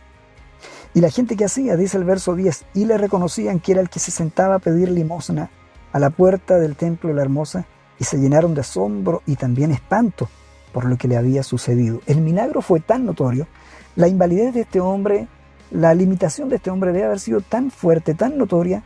[0.96, 3.90] Y la gente que hacía, dice el verso 10, y le reconocían que era el
[3.90, 5.52] que se sentaba a pedir limosna
[5.92, 7.68] a la puerta del templo de la hermosa,
[8.00, 10.30] y se llenaron de asombro y también espanto
[10.76, 12.02] por lo que le había sucedido.
[12.06, 13.48] El milagro fue tan notorio,
[13.96, 15.28] la invalidez de este hombre,
[15.72, 18.84] la limitación de este hombre debe haber sido tan fuerte, tan notoria,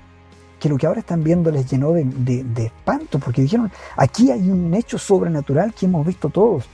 [0.60, 4.72] que lo que ahora están viendo les llenó de, espanto, porque dijeron, aquí hay un
[4.76, 6.66] hecho sobrenatural que hemos visto todos.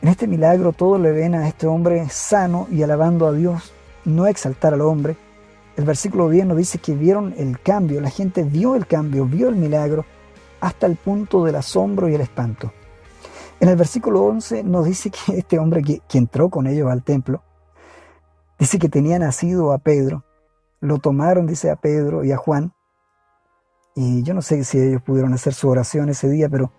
[0.00, 3.72] En este milagro todos le ven a este hombre sano y alabando a Dios,
[4.04, 5.16] no exaltar al hombre.
[5.76, 9.48] El versículo 10 nos dice que vieron el cambio, la gente vio el cambio, vio
[9.48, 10.04] el milagro,
[10.62, 12.72] hasta el punto del asombro y el espanto.
[13.58, 17.42] En el versículo 11 nos dice que este hombre que, entró con ellos al templo,
[18.58, 20.24] dice que tenía nacido a Pedro,
[20.80, 22.72] lo tomaron, dice a Pedro y a Juan,
[23.96, 26.70] y yo no sé si ellos pudieron hacer su oración ese día, pero,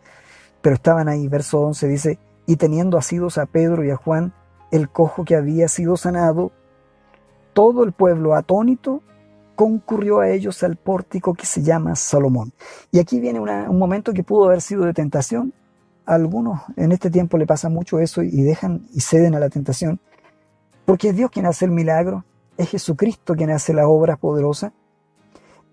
[0.61, 4.33] pero estaban ahí, verso 11 dice, y teniendo asidos a Pedro y a Juan,
[4.71, 6.53] el cojo que había sido sanado,
[7.51, 9.03] todo el pueblo atónito
[9.55, 12.51] concurrió a ellos al pórtico que se llama Salomón.
[12.91, 15.53] Y aquí viene un momento que pudo haber sido de tentación.
[16.05, 19.49] A algunos en este tiempo le pasa mucho eso y dejan y ceden a la
[19.49, 20.01] tentación,
[20.85, 22.25] porque es Dios quien hace el milagro,
[22.57, 24.73] es Jesucristo quien hace la obra poderosa.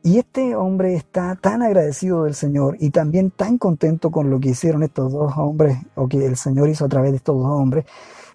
[0.03, 4.51] Y este hombre está tan agradecido del Señor y también tan contento con lo que
[4.51, 7.85] hicieron estos dos hombres, o que el Señor hizo a través de estos dos hombres,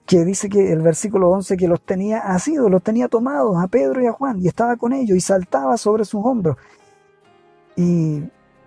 [0.05, 4.01] que dice que el versículo 11 que los tenía asidos, los tenía tomados a Pedro
[4.01, 6.57] y a Juan, y estaba con ellos y saltaba sobre sus hombros.
[7.75, 8.23] Y,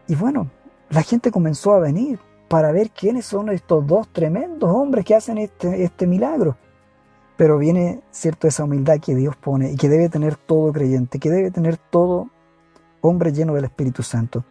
[0.07, 0.51] y bueno,
[0.91, 5.39] la gente comenzó a venir para ver quiénes son estos dos tremendos hombres que hacen
[5.39, 6.57] este, este milagro.
[7.37, 11.31] Pero viene, cierto, esa humildad que Dios pone y que debe tener todo creyente, que
[11.31, 12.31] debe tener todo
[13.01, 14.45] hombre lleno del Espíritu Santo.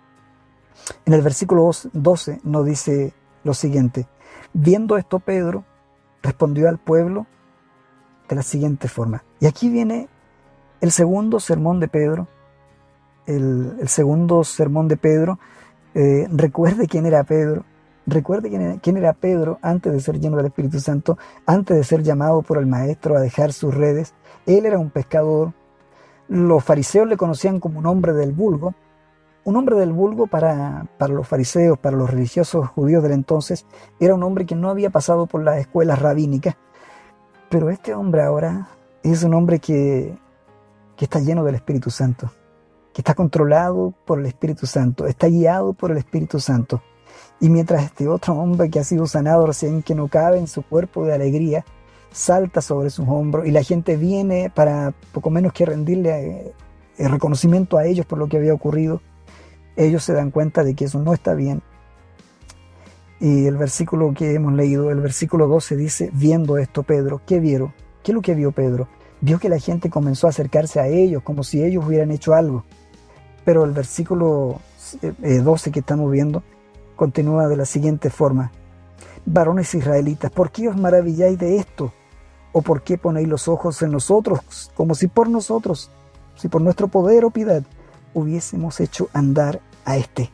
[1.06, 4.08] En el versículo 12 nos dice lo siguiente,
[4.54, 5.65] viendo esto Pedro
[6.28, 7.26] respondió al pueblo
[8.28, 9.24] de la siguiente forma.
[9.40, 10.10] Y aquí viene
[10.82, 12.28] el segundo sermón de Pedro,
[13.26, 15.40] el, segundo sermón de Pedro,
[15.96, 17.63] eh, recuerde quién era Pedro,
[18.06, 22.04] recuerde quién quién era Pedro antes de ser lleno del Espíritu Santo, antes de ser
[22.04, 24.13] llamado por el Maestro a dejar sus redes.
[24.46, 25.54] Él era un pescador,
[26.28, 28.76] los fariseos le conocían como un hombre del vulgo.
[29.48, 33.66] Un hombre del vulgo para, para los fariseos, para los religiosos judíos del entonces,
[33.98, 36.58] era un hombre que no había pasado por las escuelas rabínicas.
[37.50, 38.68] Pero este hombre ahora
[39.04, 40.14] es un hombre que,
[40.98, 42.30] que está lleno del Espíritu Santo,
[42.92, 46.82] que está controlado por el Espíritu Santo, está guiado por el Espíritu Santo.
[47.40, 50.62] Y mientras este otro hombre que ha sido sanado recién, que no cabe en su
[50.62, 51.64] cuerpo de alegría,
[52.12, 56.54] salta sobre sus hombros y la gente viene para poco menos que rendirle eh,
[56.98, 59.00] el reconocimiento a ellos por lo que había ocurrido.
[59.78, 61.62] Ellos se dan cuenta de que eso no está bien.
[63.22, 67.74] Y el versículo que hemos leído, el versículo 12 dice, viendo esto Pedro, ¿qué vieron?
[68.04, 68.90] ¿Qué es lo que vio Pedro?
[69.22, 72.66] Vio que la gente comenzó a acercarse a ellos como si ellos hubieran hecho algo.
[73.46, 74.60] Pero el versículo
[75.22, 76.44] 12 eh, que estamos viendo
[76.98, 78.52] continúa de la siguiente forma
[79.28, 81.94] varones israelitas, ¿por qué os maravilláis de esto?
[82.54, 85.92] ¿O por qué ponéis los ojos en nosotros, como si por nosotros,
[86.36, 87.62] si por nuestro poder o piedad,
[88.13, 90.30] hubiésemos hecho andar a este?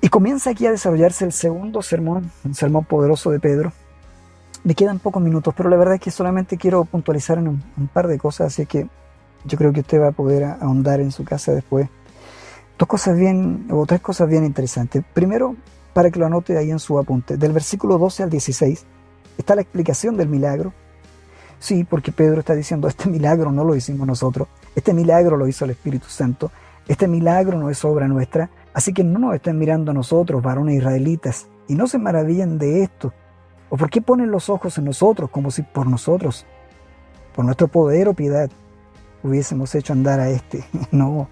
[0.00, 3.72] Y comienza aquí a desarrollarse el segundo sermón, un sermón poderoso de Pedro.
[4.64, 8.06] Me quedan pocos minutos, pero la verdad es que solamente quiero puntualizar en un, par
[8.06, 8.88] de cosas, así que
[9.44, 11.88] yo creo que usted va a poder ahondar en su casa después.
[12.78, 15.02] Dos cosas bien, o tres cosas bien interesantes.
[15.12, 15.56] Primero,
[15.92, 17.36] para que lo anote ahí en su apunte.
[17.36, 18.86] Del versículo 12 al 16
[19.36, 20.72] está la explicación del milagro.
[21.58, 25.66] Sí, porque Pedro está diciendo, este milagro no lo hicimos nosotros, este milagro lo hizo
[25.66, 26.50] el Espíritu Santo,
[26.90, 30.76] este milagro no es obra nuestra, así que no nos estén mirando a nosotros, varones
[30.76, 33.14] israelitas, y no se maravillen de esto.
[33.68, 36.46] ¿O por qué ponen los ojos en nosotros como si por nosotros,
[37.32, 38.50] por nuestro poder o piedad,
[39.22, 40.64] hubiésemos hecho andar a este?
[40.90, 41.28] no.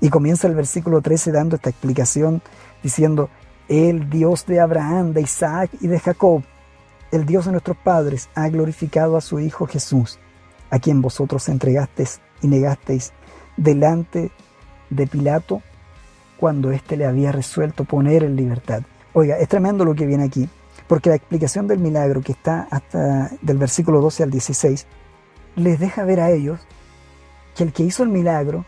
[0.00, 2.40] Y comienza el versículo 13 dando esta explicación
[2.80, 3.30] diciendo,
[3.66, 6.44] el Dios de Abraham, de Isaac y de Jacob,
[7.10, 10.20] el Dios de nuestros padres, ha glorificado a su Hijo Jesús,
[10.70, 13.12] a quien vosotros entregasteis y negasteis
[13.56, 14.30] delante
[14.90, 15.62] de Pilato
[16.36, 18.82] cuando éste le había resuelto poner en libertad.
[19.12, 20.48] Oiga, es tremendo lo que viene aquí,
[20.86, 24.86] porque la explicación del milagro que está hasta del versículo 12 al 16
[25.56, 26.60] les deja ver a ellos
[27.56, 28.64] que el que hizo el milagro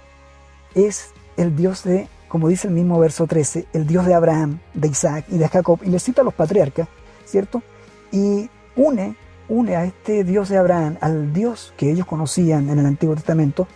[0.75, 4.89] es el Dios de como dice el mismo verso 13, el Dios de Abraham, de
[4.89, 6.89] Isaac y de Jacob, y le cita a los patriarcas,
[7.27, 7.63] ¿cierto?
[8.11, 9.17] Y une,
[9.51, 13.69] une a este Dios de Abraham, al Dios que ellos conocían en el Antiguo Testamento,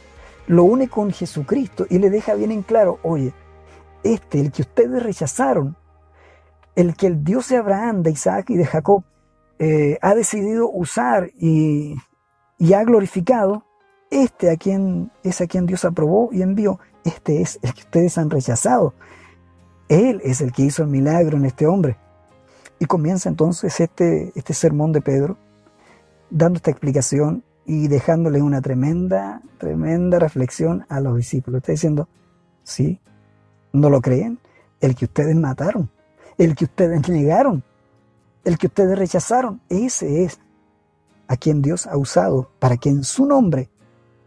[0.46, 3.32] lo une con Jesucristo y le deja bien en claro, oye,
[4.02, 5.76] este, el que ustedes rechazaron,
[6.74, 9.04] el que el Dios de Abraham, de Isaac y de Jacob
[9.58, 11.96] eh, ha decidido usar y,
[12.58, 13.64] y ha glorificado,
[14.10, 18.18] este a quien es a quien Dios aprobó y envió, este es el que ustedes
[18.18, 18.94] han rechazado.
[19.88, 21.96] Él es el que hizo el milagro en este hombre.
[22.78, 25.38] Y comienza entonces este, este sermón de Pedro,
[26.30, 31.58] dando esta explicación y dejándole una tremenda, tremenda reflexión a los discípulos.
[31.58, 32.08] Está diciendo,
[32.62, 33.00] sí,
[33.72, 34.38] ¿no lo creen?
[34.80, 35.90] El que ustedes mataron,
[36.38, 37.64] el que ustedes negaron,
[38.44, 40.38] el que ustedes rechazaron, ese es
[41.28, 43.68] a quien Dios ha usado para que en su nombre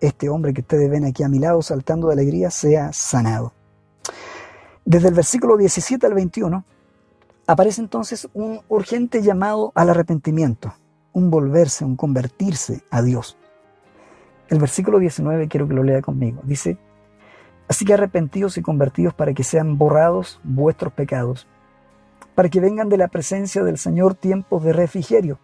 [0.01, 3.53] este hombre que ustedes ven aquí a mi lado saltando de alegría sea sanado.
[4.85, 6.65] Desde el versículo 17 al 21
[7.47, 10.73] aparece entonces un urgente llamado al arrepentimiento,
[11.19, 13.37] un volverse, un convertirse a Dios.
[14.47, 16.41] El versículo 19 quiero que lo lea conmigo.
[16.43, 16.77] Dice,
[17.67, 21.47] así que arrepentidos y convertidos para que sean borrados vuestros pecados,
[22.33, 25.39] para que vengan de la presencia del Señor tiempos de refrigerio.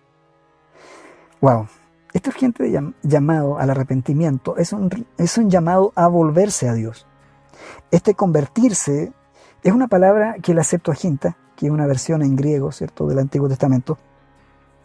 [1.41, 1.67] Wow,
[2.13, 2.71] Este urgente
[3.03, 7.05] llamado al arrepentimiento es un, es un llamado a volverse a Dios.
[7.91, 9.11] Este convertirse
[9.61, 13.49] es una palabra que la Septuaginta, que es una versión en griego, ¿cierto?, del Antiguo
[13.49, 13.97] Testamento.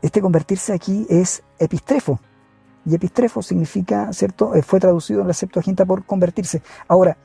[0.02, 2.20] Este convertirse aquí es epistrefo.
[2.86, 6.62] Y epistrefo significa, ¿cierto?, eh, fue traducido en la Septuaginta por convertirse.
[6.88, 7.16] Ahora,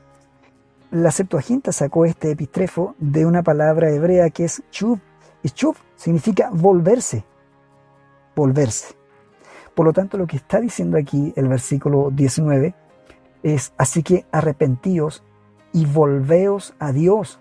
[0.90, 5.00] la Septuaginta sacó este epistrefo de una palabra hebrea que es chuv.
[5.42, 7.24] Y chuv significa volverse.
[8.34, 8.94] Volverse.
[9.74, 12.74] Por lo tanto, lo que está diciendo aquí el versículo 19
[13.42, 15.22] es, así que arrepentíos
[15.72, 17.40] y volveos a Dios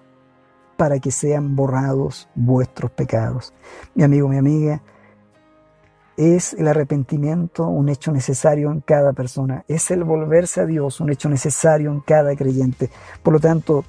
[0.77, 3.53] para que sean borrados vuestros pecados.
[3.93, 4.81] Mi amigo, mi amiga,
[6.17, 11.11] es el arrepentimiento un hecho necesario en cada persona, es el volverse a Dios un
[11.11, 12.89] hecho necesario en cada creyente.
[13.21, 13.83] Por lo tanto,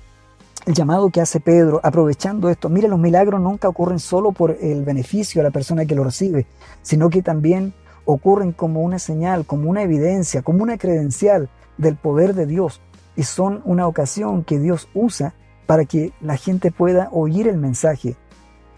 [0.66, 4.84] el llamado que hace Pedro, aprovechando esto, mire, los milagros nunca ocurren solo por el
[4.84, 6.46] beneficio a la persona que lo recibe,
[6.82, 7.72] sino que también
[8.04, 12.80] ocurren como una señal, como una evidencia, como una credencial del poder de Dios
[13.16, 15.34] y son una ocasión que Dios usa
[15.66, 18.16] para que la gente pueda oír el mensaje.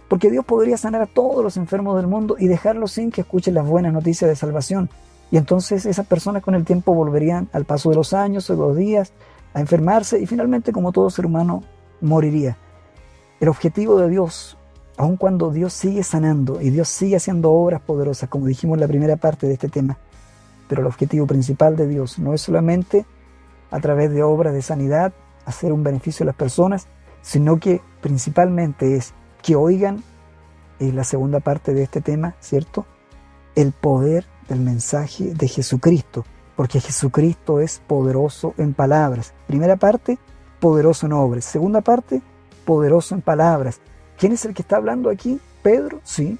[0.08, 3.54] Porque Dios podría sanar a todos los enfermos del mundo y dejarlos sin que escuchen
[3.54, 4.88] las buenas noticias de salvación.
[5.30, 8.60] Y entonces esas personas con el tiempo volverían al paso de los años o de
[8.60, 9.12] los días
[9.52, 11.62] a enfermarse y finalmente como todo ser humano
[12.00, 12.56] moriría.
[13.40, 14.56] El objetivo de Dios
[14.98, 18.88] aun cuando Dios sigue sanando y Dios sigue haciendo obras poderosas, como dijimos en la
[18.88, 19.96] primera parte de este tema,
[20.68, 23.06] pero el objetivo principal de Dios no es solamente
[23.70, 25.12] a través de obras de sanidad
[25.46, 26.88] hacer un beneficio a las personas,
[27.22, 30.02] sino que principalmente es que oigan,
[30.78, 32.86] en la segunda parte de este tema, ¿cierto?
[33.54, 36.24] El poder del mensaje de Jesucristo,
[36.56, 39.34] porque Jesucristo es poderoso en palabras.
[39.46, 40.18] Primera parte,
[40.60, 41.44] poderoso en obras.
[41.44, 42.22] Segunda parte,
[42.64, 43.80] poderoso en palabras.
[44.16, 45.40] ¿Quién es el que está hablando aquí?
[45.62, 46.38] Pedro, sí.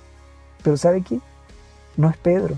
[0.63, 1.21] Pero ¿sabe qué?
[1.97, 2.57] No es Pedro.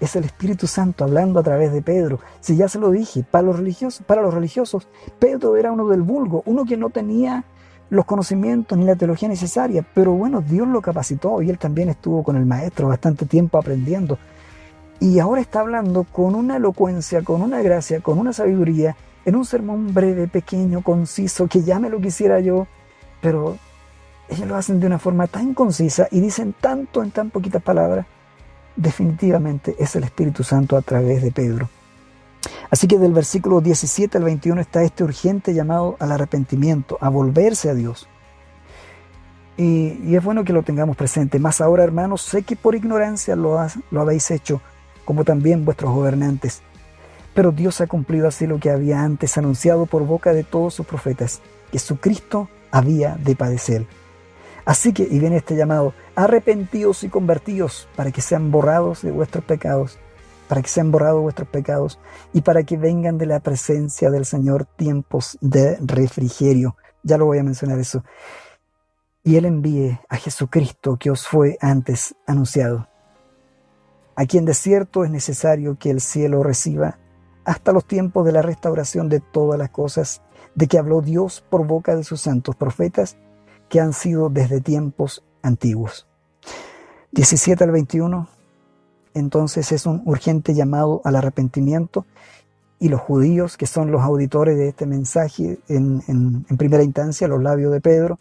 [0.00, 2.20] Es el Espíritu Santo hablando a través de Pedro.
[2.40, 4.86] Si ya se lo dije, para los religiosos, para los religiosos,
[5.18, 7.44] Pedro era uno del vulgo, uno que no tenía
[7.90, 12.22] los conocimientos ni la teología necesaria, pero bueno, Dios lo capacitó y él también estuvo
[12.22, 14.18] con el maestro bastante tiempo aprendiendo.
[15.00, 19.44] Y ahora está hablando con una elocuencia, con una gracia, con una sabiduría, en un
[19.44, 22.66] sermón breve, pequeño, conciso, que ya me lo quisiera yo,
[23.20, 23.56] pero
[24.28, 28.06] ellos lo hacen de una forma tan concisa y dicen tanto en tan poquitas palabras,
[28.76, 31.68] definitivamente es el Espíritu Santo a través de Pedro.
[32.70, 37.70] Así que del versículo 17 al 21 está este urgente llamado al arrepentimiento, a volverse
[37.70, 38.08] a Dios.
[39.56, 41.38] Y, es bueno que lo tengamos presente.
[41.38, 43.58] Más ahora, hermanos, sé que por ignorancia lo,
[43.90, 44.60] lo habéis hecho,
[45.04, 46.62] como también vuestros gobernantes.
[47.34, 50.86] Pero Dios ha cumplido así lo que había antes anunciado por boca de todos sus
[50.86, 51.40] profetas,
[51.72, 53.86] que su Cristo había de padecer
[54.68, 59.42] Así que, y viene este llamado, arrepentidos y convertidos para que sean borrados de vuestros
[59.42, 59.98] pecados,
[60.48, 62.00] para que sean borrados vuestros pecados
[62.32, 66.76] y para que vengan de la presencia del Señor tiempos de refrigerio.
[67.02, 68.02] Ya lo voy a mencionar eso.
[69.22, 72.88] Y Él envíe a Jesucristo que os fue antes anunciado.
[74.16, 76.98] Aquí en desierto es necesario que el cielo reciba
[77.44, 80.22] hasta los tiempos de la restauración de todas las cosas
[80.54, 83.16] de que habló Dios por boca de sus santos profetas
[83.68, 86.08] que han sido desde tiempos antiguos.
[87.12, 88.28] 17 al 21,
[89.18, 92.06] entonces es un urgente llamado al arrepentimiento
[92.78, 97.42] y los judíos, que son los auditores de este mensaje en, en primera instancia, los
[97.42, 98.18] labios de Pedro,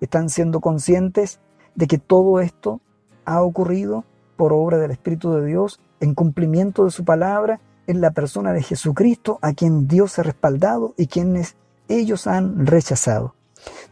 [0.00, 1.40] están siendo conscientes
[1.74, 2.80] de que todo esto
[3.24, 4.04] ha ocurrido
[4.36, 8.62] por obra del Espíritu de Dios en cumplimiento de su palabra en la persona de
[8.62, 11.56] Jesucristo, a quien Dios ha respaldado y quienes
[11.88, 13.34] ellos han rechazado.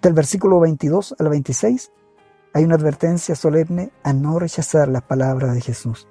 [0.01, 1.91] Del versículo 22 al 26
[2.53, 6.07] hay una advertencia solemne a no rechazar las palabras de Jesús.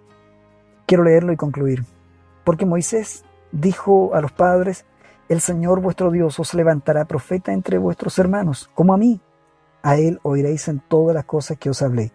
[0.85, 1.83] Quiero leerlo y concluir.
[2.43, 4.85] Porque Moisés dijo a los padres,
[5.29, 9.21] el Señor vuestro Dios os levantará profeta entre vuestros hermanos, como a mí.
[9.81, 12.11] A él oiréis en todas las cosas que os hablé.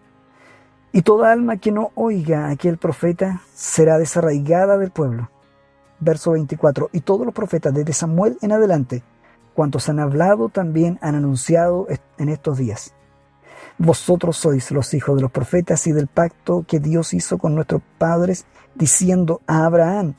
[0.93, 5.29] Y toda alma que no oiga a aquel profeta será desarraigada del pueblo.
[5.99, 6.89] Verso 24.
[6.91, 9.03] Y todos los profetas desde Samuel en adelante
[9.53, 12.93] cuantos han hablado también han anunciado en estos días.
[13.83, 17.81] Vosotros sois los hijos de los profetas y del pacto que Dios hizo con nuestros
[17.97, 20.13] padres, diciendo a Abraham,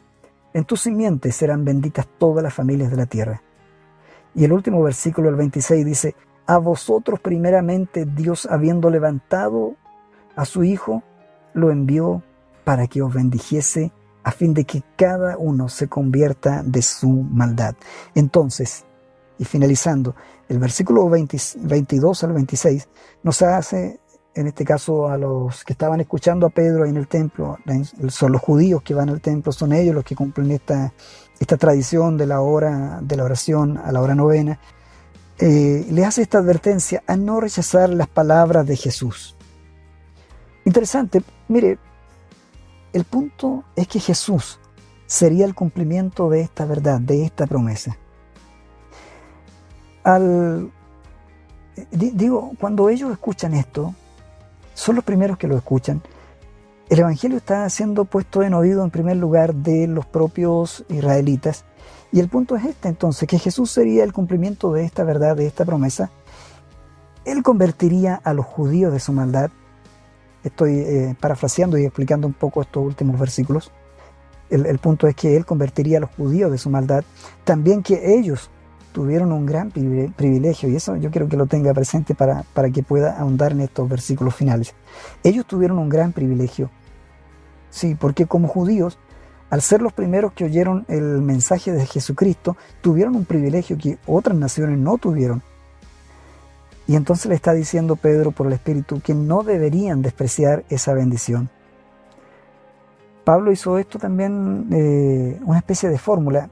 [0.53, 3.41] en tus simientes serán benditas todas las familias de la tierra.
[4.35, 9.77] Y el último versículo, el 26, dice, a vosotros primeramente Dios habiendo levantado
[10.35, 11.05] a su Hijo,
[11.55, 12.25] lo envió
[12.65, 13.93] para que os bendijese
[14.25, 17.77] a fin de que cada uno se convierta de su maldad.
[18.17, 18.85] Entonces,
[19.39, 20.17] y finalizando,
[20.49, 22.89] el versículo 22 al 26
[23.23, 24.01] nos hace
[24.35, 27.59] en este caso a los que estaban escuchando a Pedro en el templo,
[28.09, 30.93] son los judíos que van al templo, son ellos los que cumplen esta,
[31.39, 34.59] esta tradición de la hora de la oración a la hora novena,
[35.39, 39.37] eh, le hace esta advertencia a no rechazar las palabras de Jesús.
[40.65, 41.79] Interesante, mire,
[42.93, 44.61] el punto es que Jesús
[45.07, 47.99] sería el cumplimiento de esta verdad, de esta promesa.
[50.05, 50.71] Al,
[51.91, 53.95] digo, cuando ellos escuchan esto,
[54.75, 56.03] son los primeros que lo escuchan.
[56.89, 61.65] El Evangelio está siendo puesto en oído en primer lugar de los propios israelitas.
[62.11, 65.47] Y el punto es este entonces, que Jesús sería el cumplimiento de esta verdad, de
[65.47, 66.11] esta promesa.
[67.25, 69.51] Él convertiría a los judíos de su maldad.
[70.45, 73.71] Estoy eh, parafraseando y explicando un poco estos últimos versículos.
[74.51, 77.05] El, el punto es que Él convertiría a los judíos de su maldad.
[77.45, 78.51] También que ellos
[78.93, 82.83] tuvieron un gran privilegio, y eso yo quiero que lo tenga presente para, para que
[82.83, 84.75] pueda ahondar en estos versículos finales.
[85.25, 86.71] Ellos tuvieron un gran privilegio,
[87.71, 88.99] sí, porque como judíos,
[89.51, 94.37] al ser los primeros que oyeron el mensaje de Jesucristo, tuvieron un privilegio que otras
[94.37, 95.43] naciones no tuvieron.
[96.87, 101.49] Y entonces le está diciendo Pedro por el Espíritu que no deberían despreciar esa bendición.
[103.25, 106.51] Pablo hizo esto también eh, una especie de fórmula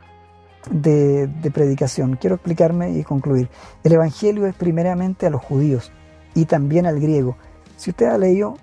[0.70, 2.16] de, predicación.
[2.16, 3.48] Quiero explicarme y concluir.
[3.84, 5.90] El Evangelio es primeramente a los judíos
[6.34, 7.36] y también al griego.
[7.76, 8.56] Si usted ha leído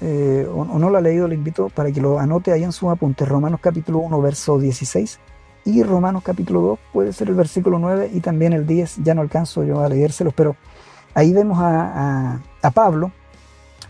[0.00, 2.90] eh, o, no lo ha leído, le invito para que lo anote ahí en su
[2.90, 3.24] apunte.
[3.24, 5.18] Romanos capítulo 1, verso 16
[5.64, 8.98] y Romanos capítulo 2 puede ser el versículo 9 y también el 10.
[9.02, 10.56] Ya no alcanzo yo a leérselos, pero
[11.14, 13.12] ahí vemos a, a Pablo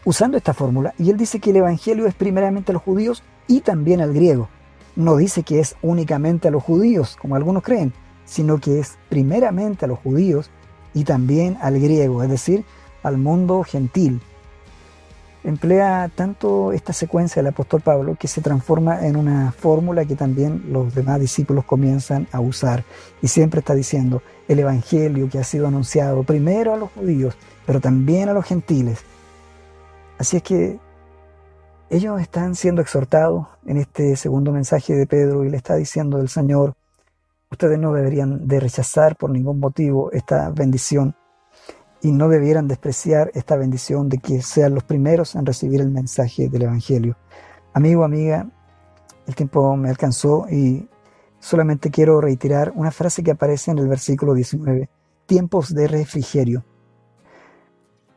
[0.04, 3.60] usando esta fórmula y él dice que el Evangelio es primeramente a los judíos y
[3.60, 4.48] también al griego
[5.00, 7.92] no dice que es únicamente a los judíos, como algunos creen,
[8.24, 10.50] sino que es primeramente a los judíos
[10.94, 12.64] y también al griego, es decir,
[13.02, 14.20] al mundo gentil.
[15.42, 20.64] Emplea tanto esta secuencia del apóstol Pablo que se transforma en una fórmula que también
[20.70, 22.84] los demás discípulos comienzan a usar.
[23.22, 27.34] Y siempre está diciendo el Evangelio que ha sido anunciado primero a los judíos,
[27.64, 29.00] pero también a los gentiles.
[30.18, 30.78] Así es que
[31.90, 36.28] ellos están siendo exhortados en este segundo mensaje de Pedro y le está diciendo el
[36.28, 36.74] Señor,
[37.50, 41.16] ustedes no deberían de rechazar por ningún motivo esta bendición
[42.00, 46.48] y no debieran despreciar esta bendición de que sean los primeros en recibir el mensaje
[46.48, 47.16] del Evangelio.
[47.74, 48.48] Amigo, amiga,
[49.26, 50.88] el tiempo me alcanzó y
[51.40, 54.88] solamente quiero reiterar una frase que aparece en el versículo 19,
[55.26, 56.64] tiempos de refrigerio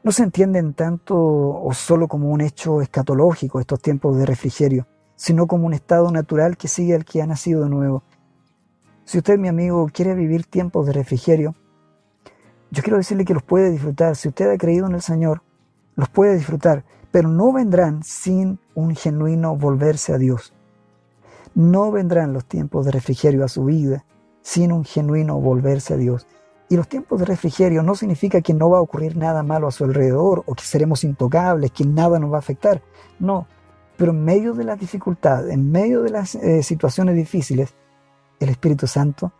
[0.03, 4.85] no se entienden tanto o solo como un hecho escatológico estos tiempos de refrigerio,
[5.15, 8.03] sino como un estado natural que sigue al que ha nacido de nuevo.
[9.05, 11.55] Si usted, mi amigo, quiere vivir tiempos de refrigerio,
[12.71, 14.15] yo quiero decirle que los puede disfrutar.
[14.15, 15.43] Si usted ha creído en el Señor,
[15.95, 20.53] los puede disfrutar, pero no vendrán sin un genuino volverse a Dios.
[21.53, 24.05] No vendrán los tiempos de refrigerio a su vida
[24.41, 26.27] sin un genuino volverse a Dios.
[26.73, 29.71] Y los tiempos de refrigerio no significa que no va a ocurrir nada malo a
[29.71, 32.81] su alrededor o que seremos intocables, que nada nos va a afectar.
[33.19, 33.45] No,
[33.95, 37.75] pero en medio de las dificultades, en medio de las eh, situaciones difíciles,
[38.39, 39.31] el Espíritu Santo,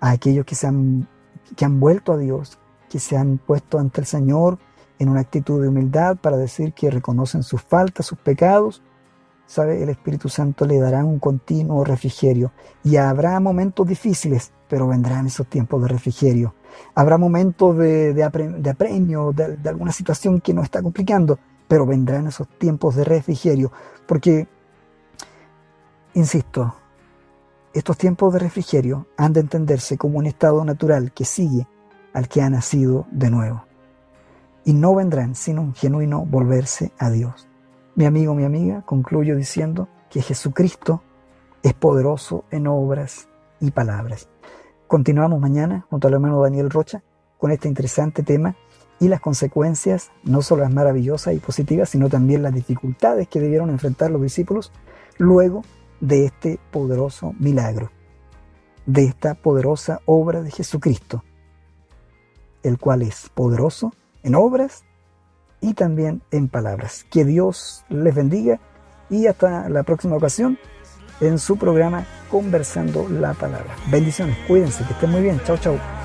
[0.00, 1.06] a aquellos que, se han,
[1.54, 2.58] que han vuelto a Dios,
[2.88, 4.58] que se han puesto ante el Señor
[4.98, 8.82] en una actitud de humildad para decir que reconocen sus faltas, sus pecados,
[9.62, 12.52] El Espíritu Santo le dará un continuo refrigerio.
[12.82, 16.54] Y habrá momentos difíciles, pero vendrán esos tiempos de refrigerio.
[16.94, 21.38] Habrá momentos de, apremio, de, de, alguna situación que nos está complicando,
[21.68, 23.70] pero vendrán esos tiempos de refrigerio.
[24.06, 24.48] Porque,
[26.14, 26.74] insisto,
[27.72, 31.66] estos tiempos de refrigerio han de entenderse como un estado natural que sigue
[32.12, 33.64] al que ha nacido de nuevo.
[34.64, 37.48] Y no vendrán sin un genuino volverse a Dios.
[37.96, 41.04] Mi amigo, mi amiga, concluyo diciendo que Jesucristo
[41.62, 43.28] es poderoso en obras
[43.60, 44.28] y palabras.
[44.88, 47.04] Continuamos mañana junto al hermano Daniel Rocha
[47.38, 48.56] con este interesante tema
[48.98, 53.70] y las consecuencias, no solo las maravillosas y positivas, sino también las dificultades que debieron
[53.70, 54.72] enfrentar los discípulos
[55.16, 55.62] luego
[56.00, 57.92] de este poderoso milagro,
[58.86, 61.22] de esta poderosa obra de Jesucristo,
[62.64, 63.92] el cual es poderoso
[64.24, 64.82] en obras
[65.64, 67.06] y también en palabras.
[67.10, 68.60] Que Dios les bendiga
[69.08, 70.58] y hasta la próxima ocasión
[71.20, 73.74] en su programa Conversando la Palabra.
[73.90, 75.40] Bendiciones, cuídense, que estén muy bien.
[75.44, 76.03] Chao, chao.